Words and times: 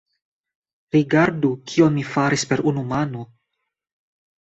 Rigardu 0.95 1.53
kion 1.73 1.95
mi 1.99 2.07
faris 2.15 2.49
per 2.55 2.67
unu 2.75 2.89
mano! 2.97 3.25